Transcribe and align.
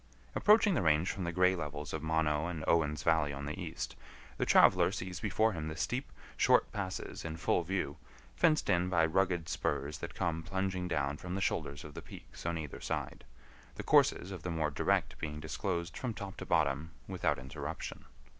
Approaching 0.33 0.73
the 0.73 0.81
range 0.81 1.11
from 1.11 1.25
the 1.25 1.31
gray 1.31 1.55
levels 1.55 1.93
of 1.93 2.01
Mono 2.01 2.47
and 2.47 2.63
Owen's 2.67 3.03
Valley 3.03 3.31
on 3.31 3.45
the 3.45 3.61
east, 3.61 3.95
the 4.37 4.47
traveler 4.47 4.91
sees 4.91 5.19
before 5.19 5.53
him 5.53 5.67
the 5.67 5.75
steep, 5.75 6.11
short 6.35 6.71
passes 6.71 7.23
in 7.23 7.37
full 7.37 7.61
view, 7.61 7.97
fenced 8.35 8.67
in 8.67 8.89
by 8.89 9.05
rugged 9.05 9.47
spurs 9.47 9.99
that 9.99 10.15
come 10.15 10.41
plunging 10.41 10.87
down 10.87 11.17
from 11.17 11.35
the 11.35 11.39
shoulders 11.39 11.83
of 11.83 11.93
the 11.93 12.01
peaks 12.01 12.47
on 12.47 12.57
either 12.57 12.81
side, 12.81 13.25
the 13.75 13.83
courses 13.83 14.31
of 14.31 14.41
the 14.41 14.49
more 14.49 14.71
direct 14.71 15.19
being 15.19 15.39
disclosed 15.39 15.95
from 15.95 16.15
top 16.15 16.35
to 16.37 16.47
bottom 16.47 16.89
without 17.07 17.37
interruption. 17.37 18.05